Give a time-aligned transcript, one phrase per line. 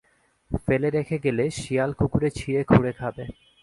[0.65, 3.23] ফেলে রেখে গেলে শিয়াল-কুকুরে ছিঁড়ে খুঁড়ে খাবে।